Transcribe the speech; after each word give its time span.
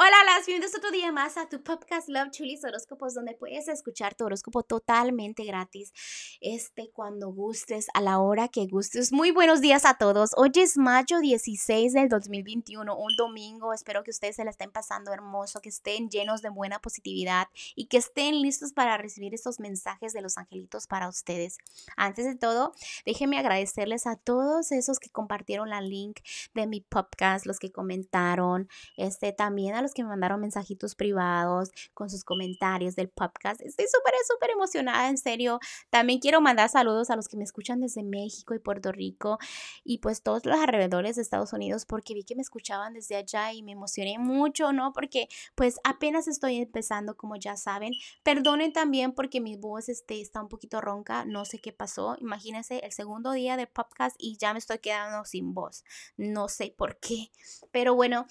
Hola, 0.00 0.14
las 0.26 0.46
bienvenidos 0.46 0.78
otro 0.78 0.92
día 0.92 1.10
más 1.10 1.36
a 1.36 1.48
tu 1.48 1.60
podcast 1.60 2.08
Love 2.08 2.30
Chulis 2.30 2.62
Horóscopos, 2.62 3.14
donde 3.14 3.34
puedes 3.34 3.66
escuchar 3.66 4.14
tu 4.14 4.26
horóscopo 4.26 4.62
totalmente 4.62 5.42
gratis. 5.42 5.92
Este, 6.40 6.92
cuando 6.92 7.30
gustes, 7.32 7.88
a 7.94 8.00
la 8.00 8.20
hora 8.20 8.46
que 8.46 8.68
gustes. 8.68 9.12
Muy 9.12 9.32
buenos 9.32 9.60
días 9.60 9.84
a 9.84 9.94
todos. 9.94 10.30
Hoy 10.36 10.52
es 10.54 10.78
mayo 10.78 11.18
16 11.18 11.94
del 11.94 12.08
2021, 12.08 12.96
un 12.96 13.16
domingo. 13.16 13.72
Espero 13.72 14.04
que 14.04 14.12
ustedes 14.12 14.36
se 14.36 14.44
la 14.44 14.50
estén 14.50 14.70
pasando 14.70 15.12
hermoso, 15.12 15.60
que 15.60 15.70
estén 15.70 16.08
llenos 16.10 16.42
de 16.42 16.50
buena 16.50 16.78
positividad 16.78 17.48
y 17.74 17.86
que 17.86 17.96
estén 17.96 18.40
listos 18.40 18.72
para 18.72 18.98
recibir 18.98 19.34
estos 19.34 19.58
mensajes 19.58 20.12
de 20.12 20.22
los 20.22 20.38
angelitos 20.38 20.86
para 20.86 21.08
ustedes. 21.08 21.58
Antes 21.96 22.24
de 22.24 22.36
todo, 22.36 22.72
déjenme 23.04 23.36
agradecerles 23.36 24.06
a 24.06 24.14
todos 24.14 24.70
esos 24.70 25.00
que 25.00 25.10
compartieron 25.10 25.70
la 25.70 25.80
link 25.80 26.20
de 26.54 26.68
mi 26.68 26.82
podcast, 26.82 27.46
los 27.46 27.58
que 27.58 27.72
comentaron, 27.72 28.68
este, 28.96 29.32
también 29.32 29.74
a 29.74 29.82
los 29.82 29.87
que 29.94 30.02
me 30.02 30.10
mandaron 30.10 30.40
mensajitos 30.40 30.94
privados 30.94 31.70
con 31.94 32.10
sus 32.10 32.24
comentarios 32.24 32.96
del 32.96 33.08
podcast. 33.08 33.60
Estoy 33.60 33.86
súper, 33.86 34.14
súper 34.26 34.50
emocionada, 34.50 35.08
en 35.08 35.18
serio. 35.18 35.60
También 35.90 36.20
quiero 36.20 36.40
mandar 36.40 36.68
saludos 36.68 37.10
a 37.10 37.16
los 37.16 37.28
que 37.28 37.36
me 37.36 37.44
escuchan 37.44 37.80
desde 37.80 38.02
México 38.02 38.54
y 38.54 38.58
Puerto 38.58 38.92
Rico 38.92 39.38
y 39.84 39.98
pues 39.98 40.22
todos 40.22 40.44
los 40.44 40.58
alrededores 40.58 41.16
de 41.16 41.22
Estados 41.22 41.52
Unidos 41.52 41.84
porque 41.86 42.14
vi 42.14 42.24
que 42.24 42.34
me 42.34 42.42
escuchaban 42.42 42.94
desde 42.94 43.16
allá 43.16 43.52
y 43.52 43.62
me 43.62 43.72
emocioné 43.72 44.18
mucho, 44.18 44.72
¿no? 44.72 44.92
Porque 44.92 45.28
pues 45.54 45.78
apenas 45.84 46.28
estoy 46.28 46.56
empezando, 46.56 47.16
como 47.16 47.36
ya 47.36 47.56
saben. 47.56 47.92
Perdonen 48.22 48.72
también 48.72 49.12
porque 49.12 49.40
mi 49.40 49.56
voz 49.56 49.88
este, 49.88 50.20
está 50.20 50.40
un 50.40 50.48
poquito 50.48 50.80
ronca, 50.80 51.24
no 51.24 51.44
sé 51.44 51.58
qué 51.58 51.72
pasó. 51.72 52.16
Imagínense 52.20 52.78
el 52.78 52.92
segundo 52.92 53.32
día 53.32 53.56
de 53.56 53.66
podcast 53.66 54.16
y 54.18 54.36
ya 54.38 54.52
me 54.52 54.58
estoy 54.58 54.78
quedando 54.78 55.24
sin 55.24 55.54
voz. 55.54 55.84
No 56.16 56.48
sé 56.48 56.74
por 56.76 56.98
qué. 56.98 57.30
Pero 57.70 57.94
bueno, 57.94 58.26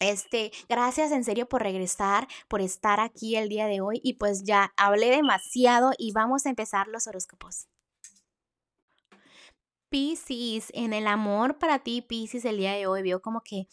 este, 0.00 0.50
gracias 0.68 1.12
en 1.12 1.24
serio 1.24 1.48
por 1.48 1.62
regresar, 1.62 2.26
por 2.48 2.60
estar 2.60 2.98
aquí 3.00 3.36
el 3.36 3.48
día 3.48 3.66
de 3.66 3.80
hoy 3.80 4.00
y 4.02 4.14
pues 4.14 4.42
ya 4.42 4.72
hablé 4.76 5.10
demasiado 5.10 5.92
y 5.98 6.12
vamos 6.12 6.46
a 6.46 6.50
empezar 6.50 6.88
los 6.88 7.06
horóscopos. 7.06 7.68
Piscis, 9.90 10.70
en 10.72 10.92
el 10.92 11.06
amor 11.06 11.58
para 11.58 11.80
ti, 11.80 12.00
Piscis, 12.00 12.44
el 12.44 12.56
día 12.56 12.72
de 12.72 12.86
hoy 12.86 13.02
veo 13.02 13.20
como 13.20 13.42
que 13.42 13.66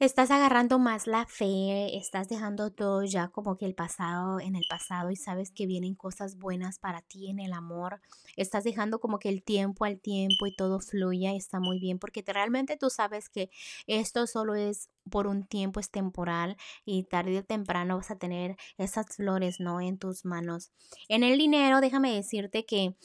estás 0.00 0.30
agarrando 0.30 0.78
más 0.78 1.06
la 1.06 1.26
fe, 1.26 1.98
estás 1.98 2.28
dejando 2.28 2.70
todo 2.70 3.04
ya 3.04 3.28
como 3.28 3.58
que 3.58 3.66
el 3.66 3.74
pasado 3.74 4.40
en 4.40 4.56
el 4.56 4.64
pasado 4.68 5.10
y 5.10 5.16
sabes 5.16 5.52
que 5.52 5.66
vienen 5.66 5.94
cosas 5.94 6.38
buenas 6.38 6.78
para 6.78 7.02
ti 7.02 7.28
en 7.28 7.38
el 7.38 7.52
amor. 7.52 8.00
Estás 8.36 8.64
dejando 8.64 8.98
como 8.98 9.18
que 9.18 9.28
el 9.28 9.42
tiempo 9.42 9.84
al 9.84 10.00
tiempo 10.00 10.46
y 10.46 10.56
todo 10.56 10.80
fluya 10.80 11.34
y 11.34 11.36
está 11.36 11.60
muy 11.60 11.78
bien 11.78 11.98
porque 11.98 12.24
realmente 12.26 12.78
tú 12.78 12.88
sabes 12.88 13.28
que 13.28 13.50
esto 13.86 14.26
solo 14.26 14.54
es 14.54 14.88
por 15.10 15.26
un 15.26 15.46
tiempo, 15.46 15.80
es 15.80 15.90
temporal 15.90 16.56
y 16.86 17.04
tarde 17.04 17.38
o 17.38 17.44
temprano 17.44 17.96
vas 17.96 18.10
a 18.10 18.18
tener 18.18 18.56
esas 18.78 19.14
flores, 19.14 19.60
¿no? 19.60 19.82
En 19.82 19.98
tus 19.98 20.24
manos. 20.24 20.70
En 21.08 21.24
el 21.24 21.36
dinero, 21.36 21.82
déjame 21.82 22.14
decirte 22.14 22.64
que 22.64 22.96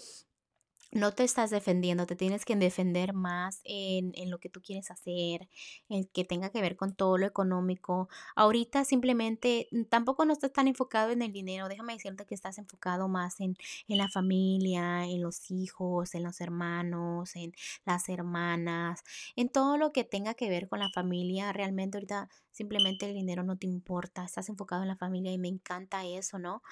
no 0.95 1.11
te 1.11 1.25
estás 1.25 1.49
defendiendo, 1.49 2.05
te 2.05 2.15
tienes 2.15 2.45
que 2.45 2.55
defender 2.55 3.11
más 3.11 3.59
en, 3.65 4.13
en, 4.15 4.31
lo 4.31 4.39
que 4.39 4.47
tú 4.47 4.61
quieres 4.61 4.91
hacer, 4.91 5.49
en 5.89 6.05
que 6.05 6.23
tenga 6.23 6.49
que 6.51 6.61
ver 6.61 6.77
con 6.77 6.95
todo 6.95 7.17
lo 7.17 7.25
económico. 7.25 8.07
Ahorita 8.33 8.85
simplemente 8.85 9.67
mm, 9.71 9.83
tampoco 9.83 10.23
no 10.23 10.31
estás 10.31 10.53
tan 10.53 10.69
enfocado 10.69 11.11
en 11.11 11.21
el 11.21 11.33
dinero, 11.33 11.67
déjame 11.67 11.93
decirte 11.93 12.25
que 12.25 12.33
estás 12.33 12.57
enfocado 12.59 13.09
más 13.09 13.41
en, 13.41 13.57
en 13.89 13.97
la 13.97 14.07
familia, 14.07 15.03
en 15.03 15.21
los 15.21 15.51
hijos, 15.51 16.15
en 16.15 16.23
los 16.23 16.39
hermanos, 16.39 17.35
en 17.35 17.53
las 17.85 18.07
hermanas, 18.07 19.03
en 19.35 19.49
todo 19.49 19.77
lo 19.77 19.91
que 19.91 20.05
tenga 20.05 20.33
que 20.33 20.49
ver 20.49 20.69
con 20.69 20.79
la 20.79 20.89
familia. 20.91 21.51
Realmente 21.51 21.97
ahorita 21.97 22.29
simplemente 22.51 23.07
el 23.07 23.15
dinero 23.15 23.43
no 23.43 23.57
te 23.57 23.67
importa, 23.67 24.23
estás 24.23 24.47
enfocado 24.47 24.83
en 24.83 24.87
la 24.87 24.95
familia 24.95 25.33
y 25.33 25.37
me 25.37 25.49
encanta 25.49 26.05
eso, 26.05 26.39
¿no? 26.39 26.63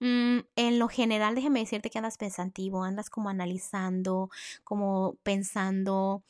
Mm, 0.00 0.40
en 0.56 0.78
lo 0.78 0.88
general, 0.88 1.34
déjeme 1.34 1.60
decirte 1.60 1.88
que 1.90 1.98
andas 1.98 2.18
pensativo, 2.18 2.84
andas 2.84 3.08
como 3.08 3.30
analizando, 3.30 4.30
como 4.64 5.16
pensando, 5.22 6.22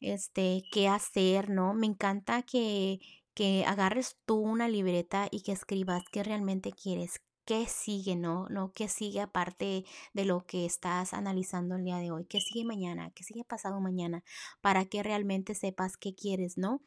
este, 0.00 0.62
qué 0.72 0.88
hacer, 0.88 1.50
¿no? 1.50 1.74
Me 1.74 1.86
encanta 1.86 2.42
que, 2.42 3.00
que 3.34 3.64
agarres 3.66 4.16
tú 4.24 4.36
una 4.38 4.68
libreta 4.68 5.28
y 5.30 5.42
que 5.42 5.52
escribas 5.52 6.02
qué 6.10 6.22
realmente 6.22 6.72
quieres, 6.72 7.20
qué 7.44 7.66
sigue, 7.66 8.16
¿no? 8.16 8.46
¿no? 8.48 8.72
¿Qué 8.72 8.88
sigue 8.88 9.20
aparte 9.20 9.84
de 10.14 10.24
lo 10.24 10.46
que 10.46 10.64
estás 10.66 11.12
analizando 11.14 11.76
el 11.76 11.84
día 11.84 11.98
de 11.98 12.10
hoy? 12.12 12.24
¿Qué 12.26 12.40
sigue 12.40 12.64
mañana? 12.64 13.10
¿Qué 13.14 13.24
sigue 13.24 13.44
pasado 13.44 13.80
mañana? 13.80 14.24
Para 14.62 14.86
que 14.86 15.02
realmente 15.02 15.54
sepas 15.54 15.96
qué 15.96 16.14
quieres, 16.14 16.56
¿no? 16.58 16.82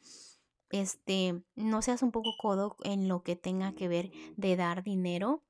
Este, 0.70 1.42
no 1.54 1.82
seas 1.82 2.02
un 2.02 2.10
poco 2.12 2.30
codo 2.38 2.76
en 2.82 3.08
lo 3.08 3.22
que 3.22 3.36
tenga 3.36 3.74
que 3.74 3.88
ver 3.88 4.10
de 4.36 4.56
dar 4.56 4.82
dinero 4.82 5.42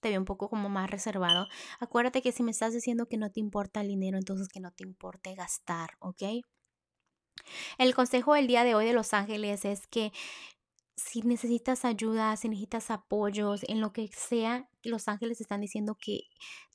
te 0.00 0.10
ve 0.10 0.18
un 0.18 0.24
poco 0.24 0.48
como 0.48 0.68
más 0.68 0.90
reservado. 0.90 1.46
Acuérdate 1.80 2.22
que 2.22 2.32
si 2.32 2.42
me 2.42 2.50
estás 2.50 2.72
diciendo 2.72 3.06
que 3.06 3.16
no 3.16 3.30
te 3.30 3.40
importa 3.40 3.80
el 3.80 3.88
dinero, 3.88 4.18
entonces 4.18 4.48
que 4.48 4.60
no 4.60 4.70
te 4.72 4.84
importe 4.84 5.34
gastar, 5.34 5.90
¿ok? 6.00 6.22
El 7.78 7.94
consejo 7.94 8.34
del 8.34 8.46
día 8.46 8.64
de 8.64 8.74
hoy 8.74 8.86
de 8.86 8.92
Los 8.92 9.14
Ángeles 9.14 9.64
es 9.64 9.86
que 9.86 10.12
si 10.96 11.20
necesitas 11.22 11.84
ayuda, 11.84 12.36
si 12.36 12.48
necesitas 12.48 12.90
apoyos, 12.90 13.62
en 13.68 13.80
lo 13.80 13.92
que 13.92 14.08
sea, 14.08 14.68
Los 14.82 15.08
Ángeles 15.08 15.40
están 15.40 15.60
diciendo 15.60 15.96
que 16.00 16.22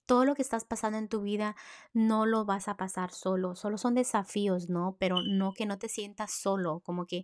todo 0.05 0.25
lo 0.25 0.35
que 0.35 0.41
estás 0.41 0.65
pasando 0.65 0.97
en 0.97 1.07
tu 1.07 1.21
vida 1.21 1.55
no 1.93 2.25
lo 2.25 2.45
vas 2.45 2.67
a 2.67 2.77
pasar 2.77 3.11
solo, 3.11 3.55
solo 3.55 3.77
son 3.77 3.95
desafíos, 3.95 4.69
¿no? 4.69 4.97
Pero 4.99 5.21
no 5.21 5.53
que 5.53 5.65
no 5.65 5.79
te 5.79 5.89
sientas 5.89 6.33
solo, 6.33 6.81
como 6.81 7.05
que 7.05 7.23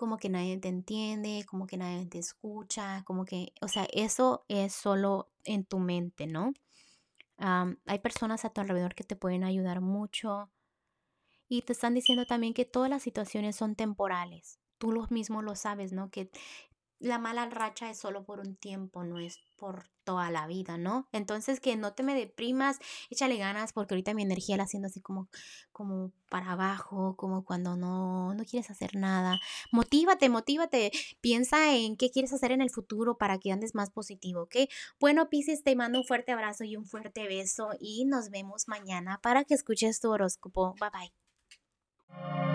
como 0.00 0.16
que 0.16 0.30
nadie 0.30 0.56
te 0.56 0.68
entiende, 0.68 1.44
como 1.46 1.66
que 1.66 1.76
nadie 1.76 2.06
te 2.06 2.18
escucha, 2.18 3.04
como 3.04 3.26
que, 3.26 3.52
o 3.60 3.68
sea, 3.68 3.86
eso 3.92 4.46
es 4.48 4.72
solo 4.72 5.28
en 5.44 5.66
tu 5.66 5.78
mente, 5.78 6.26
¿no? 6.26 6.54
hay 7.38 7.98
personas 8.00 8.44
a 8.44 8.50
tu 8.50 8.60
alrededor 8.60 8.94
que 8.94 9.04
te 9.04 9.16
pueden 9.16 9.44
ayudar 9.44 9.80
mucho 9.80 10.50
y 11.48 11.62
te 11.62 11.72
están 11.72 11.94
diciendo 11.94 12.26
también 12.26 12.52
que 12.52 12.66
todas 12.66 12.90
las 12.90 13.02
situaciones 13.02 13.56
son 13.56 13.76
temporales. 13.76 14.58
Tú 14.78 14.92
lo 14.92 15.06
mismo 15.10 15.40
lo 15.40 15.54
sabes, 15.54 15.92
¿no? 15.92 16.10
Que 16.10 16.30
la 17.00 17.18
mala 17.18 17.46
racha 17.46 17.90
es 17.90 17.98
solo 17.98 18.24
por 18.24 18.40
un 18.40 18.54
tiempo, 18.56 19.04
no 19.04 19.18
es 19.18 19.38
por 19.56 19.88
toda 20.04 20.30
la 20.30 20.46
vida, 20.46 20.76
¿no? 20.76 21.08
Entonces 21.12 21.58
que 21.60 21.76
no 21.76 21.94
te 21.94 22.02
me 22.02 22.14
deprimas, 22.14 22.78
échale 23.10 23.36
ganas 23.36 23.72
porque 23.72 23.94
ahorita 23.94 24.14
mi 24.14 24.22
energía 24.22 24.56
la 24.56 24.64
haciendo 24.64 24.88
así 24.88 25.00
como, 25.00 25.28
como 25.72 26.12
para 26.28 26.52
abajo, 26.52 27.16
como 27.16 27.44
cuando 27.44 27.76
no, 27.76 28.34
no 28.34 28.44
quieres 28.44 28.70
hacer 28.70 28.96
nada. 28.96 29.40
Motívate, 29.72 30.28
motívate, 30.28 30.92
piensa 31.20 31.74
en 31.74 31.96
qué 31.96 32.10
quieres 32.10 32.32
hacer 32.32 32.52
en 32.52 32.60
el 32.60 32.70
futuro 32.70 33.16
para 33.16 33.38
que 33.38 33.50
andes 33.50 33.74
más 33.74 33.90
positivo, 33.90 34.42
¿ok? 34.42 34.56
Bueno, 34.98 35.30
Pisces, 35.30 35.62
te 35.64 35.74
mando 35.76 36.00
un 36.00 36.04
fuerte 36.06 36.32
abrazo 36.32 36.64
y 36.64 36.76
un 36.76 36.84
fuerte 36.84 37.26
beso 37.26 37.70
y 37.80 38.04
nos 38.04 38.30
vemos 38.30 38.68
mañana 38.68 39.20
para 39.22 39.44
que 39.44 39.54
escuches 39.54 40.00
tu 40.00 40.10
horóscopo. 40.10 40.74
Bye 40.78 40.90
bye. 40.90 42.49